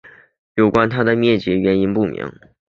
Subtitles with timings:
[0.55, 2.25] 有关它们灭绝的原因不明。